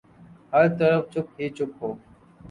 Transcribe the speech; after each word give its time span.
ہر 0.53 0.65
طرف 0.79 1.01
چپ 1.13 1.27
ہی 1.39 1.47
چپ 1.57 1.71
ہو۔ 1.81 1.89